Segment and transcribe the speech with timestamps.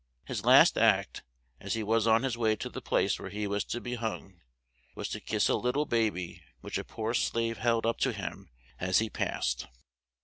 [0.25, 1.21] His last act,
[1.59, 4.41] as he was on his way to the place where he was to be hung,
[4.95, 8.11] was to kiss a lit tle ba by which a poor slave held up to
[8.11, 9.67] him as he passed.